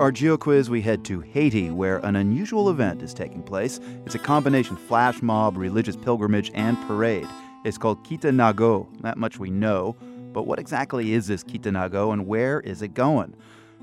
[0.00, 3.78] our Geo quiz, we head to Haiti, where an unusual event is taking place.
[4.06, 7.28] It's a combination flash mob, religious pilgrimage, and parade.
[7.66, 8.88] It's called Kitanago.
[9.02, 9.94] That much we know.
[10.32, 13.36] But what exactly is this Kitanago and where is it going?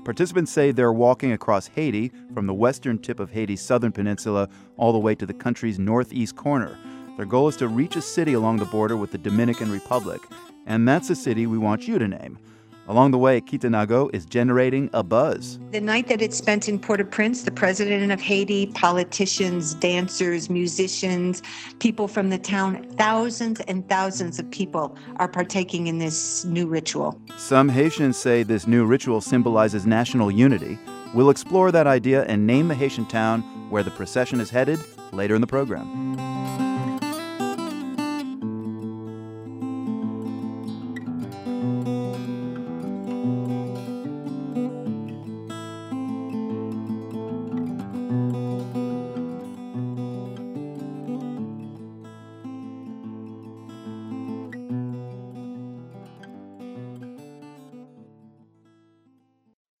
[0.04, 4.92] Participants say they're walking across Haiti from the western tip of Haiti's southern peninsula all
[4.92, 6.76] the way to the country's northeast corner.
[7.16, 10.20] Their goal is to reach a city along the border with the Dominican Republic,
[10.66, 12.40] and that's a city we want you to name.
[12.88, 15.58] Along the way, Kitanago is generating a buzz.
[15.72, 20.48] The night that it's spent in Port au Prince, the president of Haiti, politicians, dancers,
[20.48, 21.42] musicians,
[21.80, 27.20] people from the town, thousands and thousands of people are partaking in this new ritual.
[27.36, 30.78] Some Haitians say this new ritual symbolizes national unity.
[31.12, 34.80] We'll explore that idea and name the Haitian town where the procession is headed
[35.12, 36.16] later in the program.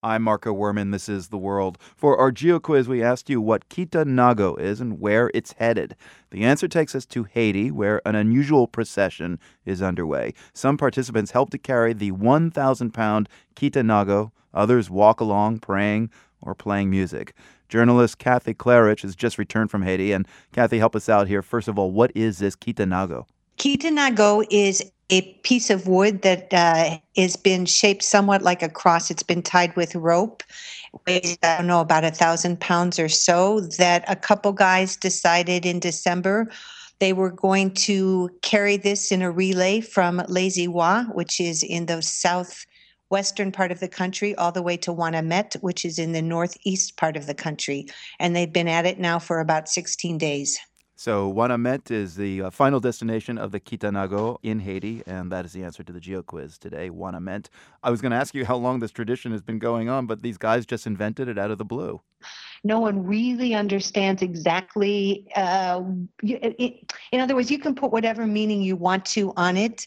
[0.08, 0.90] I'm Marco Werman.
[0.90, 1.76] This is The World.
[1.94, 5.94] For our Geo quiz, we asked you what Kitanago is and where it's headed.
[6.30, 10.32] The answer takes us to Haiti, where an unusual procession is underway.
[10.54, 16.08] Some participants help to carry the 1,000 pound Kitanago, others walk along praying
[16.40, 17.34] or playing music.
[17.68, 20.12] Journalist Kathy Klarreich has just returned from Haiti.
[20.12, 21.42] And Kathy, help us out here.
[21.42, 23.26] First of all, what is this Kita Kitanago?
[23.58, 29.10] Kitanago is a piece of wood that uh, has been shaped somewhat like a cross.
[29.10, 30.42] It's been tied with rope,
[31.06, 33.60] weighs, I don't know, about a thousand pounds or so.
[33.60, 36.50] That a couple guys decided in December
[36.98, 41.86] they were going to carry this in a relay from Les Irois, which is in
[41.86, 46.22] the southwestern part of the country, all the way to Ouanaminthe, which is in the
[46.22, 47.86] northeast part of the country.
[48.18, 50.58] And they've been at it now for about 16 days.
[51.00, 55.52] So Ouanaminthe is the uh, final destination of the Kitanago in Haiti, and that is
[55.52, 57.46] the answer to the Geo quiz today, Ouanaminthe.
[57.84, 60.22] I was going to ask you how long this tradition has been going on, but
[60.22, 62.00] these guys just invented it out of the blue.
[62.64, 65.28] No one really understands exactly.
[65.36, 65.84] Uh,
[66.20, 69.86] it, in other words, you can put whatever meaning you want to on it.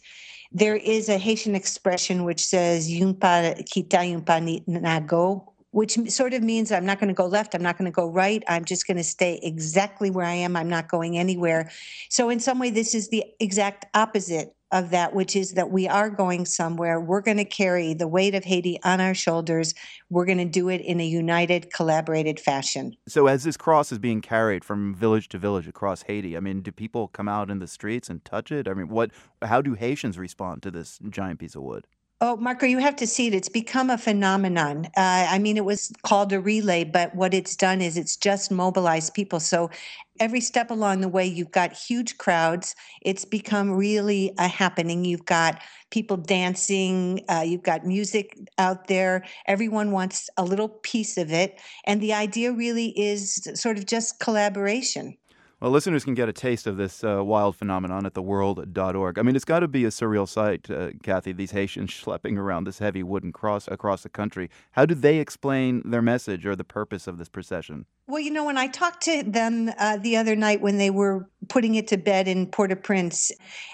[0.53, 6.71] There is a Haitian expression which says "yumpa kita yumpa nago," which sort of means
[6.71, 8.97] I'm not going to go left, I'm not going to go right, I'm just going
[8.97, 11.71] to stay exactly where I am, I'm not going anywhere.
[12.09, 15.87] So, in some way, this is the exact opposite of that, which is that we
[15.87, 16.99] are going somewhere.
[16.99, 19.73] We're going to carry the weight of Haiti on our shoulders.
[20.09, 22.95] We're going to do it in a united, collaborated fashion.
[23.07, 26.61] So, as this cross is being carried from village to village across Haiti, I mean,
[26.61, 28.67] do people come out in the streets and touch it?
[28.67, 29.11] I mean, what?
[29.41, 31.87] How do Haitians respond to this giant piece of wood?
[32.23, 33.33] Oh, Marco, you have to see it.
[33.33, 34.85] It's become a phenomenon.
[34.95, 38.51] Uh, I mean, it was called a relay, but what it's done is it's just
[38.51, 39.39] mobilized people.
[39.39, 39.71] So
[40.19, 42.75] every step along the way, you've got huge crowds.
[43.01, 45.03] It's become really a happening.
[45.03, 49.25] You've got people dancing, uh, you've got music out there.
[49.47, 51.59] Everyone wants a little piece of it.
[51.85, 55.17] And the idea really is sort of just collaboration.
[55.61, 59.19] Well, listeners can get a taste of this uh, wild phenomenon at theworld.org.
[59.19, 62.63] I mean, it's got to be a surreal sight, uh, Kathy, these Haitians schlepping around
[62.63, 64.49] this heavy wooden cross across the country.
[64.71, 67.85] How do they explain their message or the purpose of this procession?
[68.07, 71.29] Well, you know, when I talked to them uh, the other night when they were
[71.47, 73.31] putting it to bed in Port au Prince,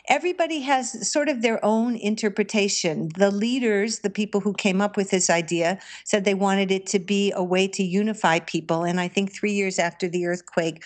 [0.10, 3.12] everybody has sort of their own interpretation.
[3.16, 7.00] The leaders, the people who came up with this idea, said they wanted it to
[7.00, 8.84] be a way to unify people.
[8.84, 10.84] And I think three years after the earthquake,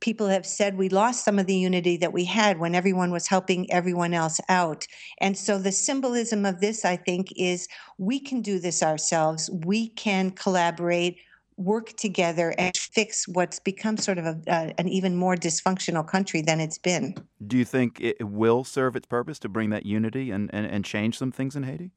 [0.00, 3.26] people have said we lost some of the unity that we had when everyone was
[3.26, 4.86] helping everyone else out.
[5.18, 9.50] And so the symbolism of this, I think, is we can do this ourselves.
[9.64, 11.18] We can collaborate,
[11.56, 16.42] work together, and fix what's become sort of a, uh, an even more dysfunctional country
[16.42, 17.14] than it's been.
[17.46, 20.84] Do you think it will serve its purpose to bring that unity and, and, and
[20.84, 21.90] change some things in Haiti?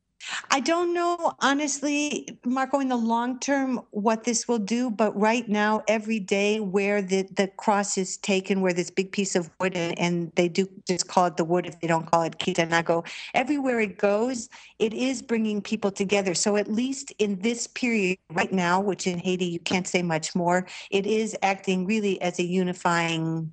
[0.50, 4.90] I don't know, honestly, Marco, in the long term, what this will do.
[4.90, 9.36] But right now, every day where the, the cross is taken, where this big piece
[9.36, 12.24] of wood, and, and they do just call it the wood if they don't call
[12.24, 16.34] it Kitanago, everywhere it goes, it is bringing people together.
[16.34, 20.36] So at least in this period right now, which in Haiti you can't say much
[20.36, 23.52] more, it is acting really as a unifying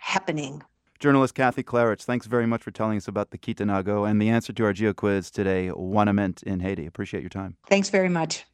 [0.00, 0.62] happening.
[1.00, 4.52] Journalist Kathy Klarreich, thanks very much for telling us about the Kitanago and the answer
[4.52, 6.86] to our geo quiz today, Ouanaminthe in Haiti.
[6.86, 7.56] Appreciate your time.
[7.68, 8.44] Thanks very much.